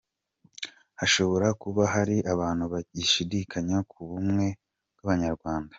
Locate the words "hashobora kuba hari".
0.99-2.17